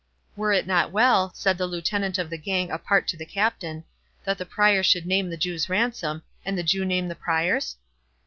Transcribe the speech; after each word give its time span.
"Were 0.35 0.51
it 0.51 0.65
not 0.65 0.91
well," 0.91 1.31
said 1.35 1.59
the 1.59 1.67
Lieutenant 1.67 2.17
of 2.17 2.31
the 2.31 2.37
gang 2.39 2.71
apart 2.71 3.07
to 3.09 3.17
the 3.17 3.23
Captain, 3.23 3.83
"that 4.25 4.39
the 4.39 4.47
Prior 4.47 4.81
should 4.81 5.05
name 5.05 5.29
the 5.29 5.37
Jew's 5.37 5.69
ransom, 5.69 6.23
and 6.43 6.57
the 6.57 6.63
Jew 6.63 6.85
name 6.85 7.07
the 7.07 7.13
Prior's?" 7.13 7.75